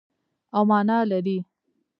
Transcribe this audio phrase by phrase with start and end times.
[0.55, 1.37] او مانا لري.